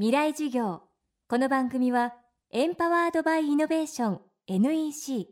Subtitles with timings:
[0.00, 0.82] 未来授業。
[1.28, 2.14] この番組は
[2.52, 5.26] エンパワードバイイノベーション NEC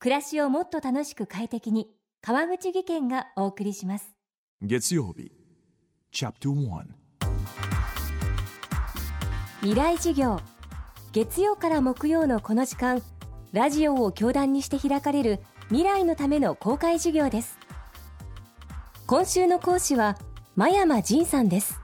[0.00, 1.86] 暮らしをもっと楽しく快適に
[2.20, 4.16] 川口義賢がお送りします。
[4.60, 5.30] 月曜日
[6.10, 6.82] チャプター
[9.60, 10.40] 未来授業。
[11.12, 13.00] 月曜から木曜のこの時間
[13.52, 15.38] ラジオを教壇にして開かれる
[15.68, 17.60] 未来のための公開授業です。
[19.06, 20.18] 今週の講師は
[20.56, 21.78] 真山仁さんです。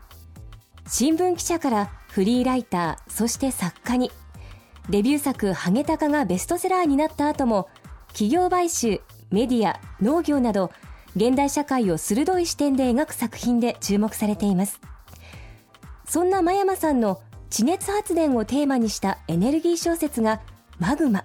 [0.88, 4.10] 新聞記者からフリーライターそして作家に。
[4.88, 7.68] デビュー作「ハゲタカ」がベストセラーになった後も
[8.08, 10.72] 企業買収メディア農業など
[11.14, 14.80] 現代社会を鋭い視点で描く作品で注目されています。
[16.04, 17.20] そんな真山さんの
[17.50, 20.40] 地熱発電をテーマにしたエネルギー小説が
[20.80, 21.24] マグマ。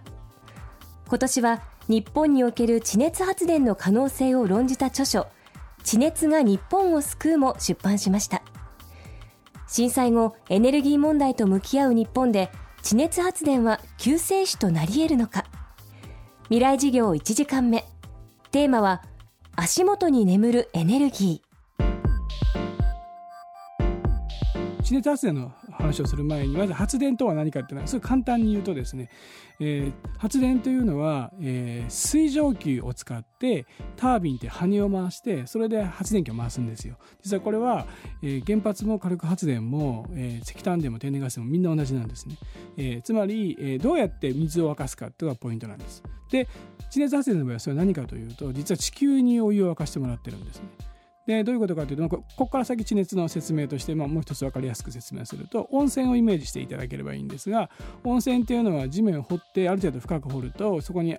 [1.08, 5.28] 今年は日本における地熱発電の可能性を論じた著書
[5.84, 8.44] 地熱が日本を救うも出版しました。
[9.68, 12.52] 震災後エネルギー問題と向き合う日本で
[12.82, 15.46] 地熱発電は救世主となり得るのか。
[16.46, 17.84] 未来事業1時間目。
[18.52, 19.02] テーマは
[19.56, 21.46] 足元に眠るエネルギー。
[24.84, 29.10] 地熱発電の話をする前にまず発電とは何かっていうのはすごい簡単に言うとですね、
[29.60, 33.66] えー、発電というのは、えー、水蒸気を使って
[33.96, 36.98] タービンって羽を回してそれで発電機を回すんですよ。
[37.22, 37.86] 実はこれは、
[38.22, 42.38] えー、原発も火力発電も、え石炭でも天然ガスでもみんな同じなんですね、
[42.78, 46.04] えつまり、えどうやって水を沸かすかっていうのがポイントなんです。
[46.32, 46.48] で
[46.90, 50.95] 地熱発電の場合はそれは何かというと実は地球にお湯を沸かしてもらってるんですね。
[51.26, 57.70] でどういうことかというとここから先地熱の説明として、まあ、もう一つ分かりやすく説明すると温泉をイメージしていただければいいんですが
[58.04, 61.18] 温泉っていうのは地面を掘ってある程度深く掘るとそこに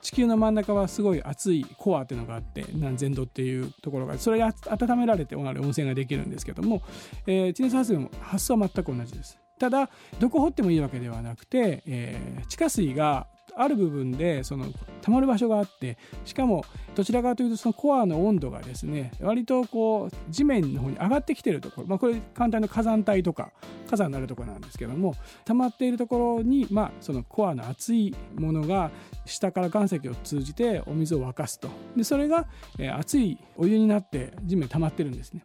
[0.00, 6.82] 地球の真ん中はすごい熱いコアっていうのがあって何千度っていうところがそれが温められて温泉ができるんですけども、
[7.26, 9.38] えー、地熱発電も発想は全く同じです。
[9.58, 13.26] ただどこ掘ってもいいわけではなくて、えー、地下水が
[13.58, 14.66] ある部分でその
[15.02, 16.64] 溜まる場所があってしかも
[16.94, 23.52] どちらかというとそのコアの温度がですね割とこう地面の方に上がってきてるところ、まあ、これ簡単な火山帯とか
[23.90, 25.14] 火山になるところなんですけども
[25.44, 28.90] 溜まっているところに、まあ、そのコアの熱いものが
[29.24, 32.46] 下から岩石を通じてお水を沸かすとでそれが、
[32.78, 35.44] え熱いお湯になって地面に溜まってるんですね。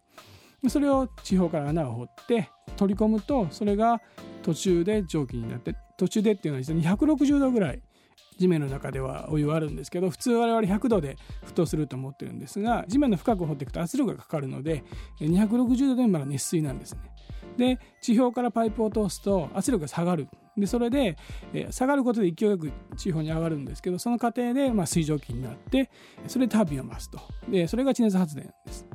[0.69, 4.01] それを地表から穴を掘って取り込むとそれが
[4.43, 7.81] 途中で蒸気になって途中でっていうのは実は260度ぐらい
[8.37, 14.83] 地面の中ではお湯はあるんですけど普通我々100度で沸騰すると思ってるんですが地面の深く掘っていくと圧力がかかるので
[15.19, 17.01] 260度でまだ熱水なんですね。
[17.57, 20.27] で地表からパイプを通すと圧力が下がる。
[20.55, 21.17] でそれで、
[21.51, 25.89] え下がることで勢いよく地表に上がるんですけどその過程で、まあ、水蒸気になって
[26.27, 27.19] それでタービンを回すと。
[27.49, 28.85] でそれが地熱発電です。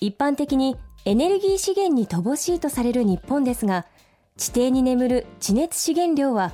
[0.00, 3.86] 一般的にエネルギー資源に乏しいとされる日本ですが
[4.36, 6.52] 地底に眠る地熱資源量は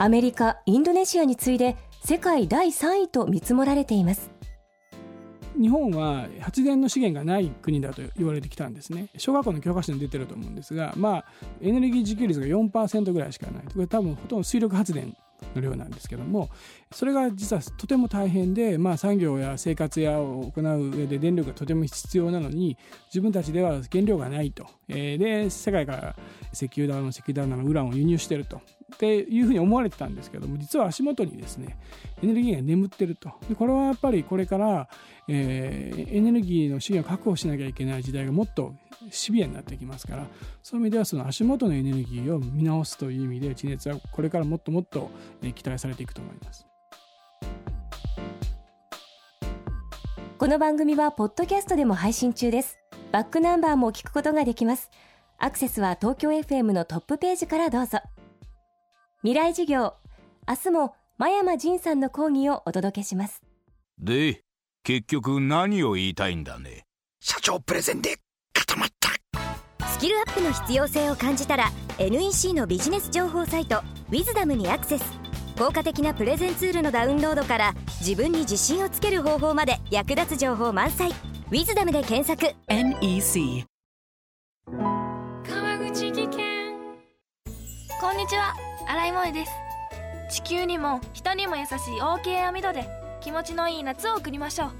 [0.00, 4.30] アメリカ、インドネシアに次いで世界第3位と見積もられています。
[5.60, 9.08] 日本は発電の資源がない国だと言われてきたんですね。
[9.16, 11.24] 小学校の教科書に出てると思うんですがまあ
[11.60, 13.64] エネルギー自給率が4%ぐらいしかない。
[13.64, 15.16] これ多分ほとんど水力発電
[15.54, 16.48] の量なんですけども
[16.92, 22.76] それが実はとても大変で、まあ、産業や生活やを行う上で電力がとても必要なのに
[23.06, 26.16] 自分たちでは原料がないと、えー、で世界から
[26.52, 28.60] 石油だの石炭だのウランを輸入してると。
[28.94, 31.76] っていうふうに思われてたんですけども実は足元にですね
[32.22, 33.32] エネルギーが眠ってると。
[33.48, 34.88] でこれはやっぱりこれから、
[35.28, 38.74] えー、エネルギーの資源を確保しなきゃいけない時代がもっと
[39.10, 40.26] シビアになってきますから
[40.62, 45.10] そういう意味ではその足元のエネルギーを見直すという意味で地熱はこれからもっともっと
[45.40, 46.66] 期待されていくと思います。
[50.38, 52.78] この番組はポッドキャストでも配信中です。
[53.10, 54.90] バックナンバーも聞くことができます。
[55.38, 57.98] アクセスは東京 FM のトップページからどうぞ。
[59.22, 59.94] 未来授業
[60.48, 63.42] 明日も真山仁さんの講義をお届けします
[63.98, 64.42] で
[64.84, 66.84] 結局何を言いたいんだね
[67.20, 68.18] 社長プレゼンで
[69.98, 75.04] スキルアップの必要性を感じたら NEC のビジネス情報サイト「ウィズダムにアクセス。
[75.58, 81.10] 効果的なプレゼンツールのダウンロードから自分に自信をつける方法まで役立つ情報満載
[81.50, 82.54] 「ウィズダムで検索。
[82.68, 83.66] NEC
[84.70, 86.46] 川口技研。
[88.00, 88.54] こんにちは。
[88.86, 89.52] 新井萌です。
[90.30, 92.88] 地球にも人にも優しい OK 網戸で
[93.20, 94.70] 気持ちのいい夏を送りましょう。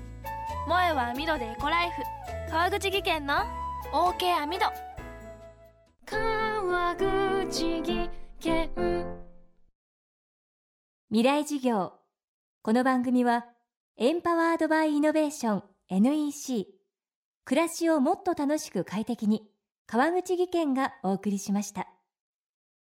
[0.67, 2.03] 萌えは網戸でエコライフ。
[2.53, 3.35] 川口技研の
[3.93, 4.67] OK 網戸
[6.11, 8.11] 川口技
[8.41, 8.71] 研。
[11.11, 11.93] 未来事業。
[12.63, 13.45] この番組は
[13.99, 16.67] エンパワードバイイノベーション NEC
[17.45, 19.51] 暮らしをもっと楽しく快適に
[19.87, 21.89] 川口義賢がお送りしました。